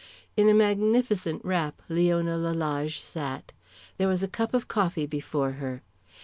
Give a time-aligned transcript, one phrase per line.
[0.35, 3.51] In a magnificent wrap Leona Lalage sat.
[3.99, 5.83] There was a cup of coffee before her.